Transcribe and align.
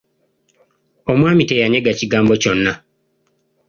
Omwami 1.11 1.43
teyanyega 1.49 1.91
kigambo 1.99 2.33
kyonna. 2.41 2.73